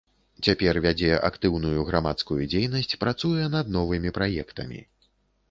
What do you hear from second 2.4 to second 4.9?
дзейнасць, працуе над новымі праектамі.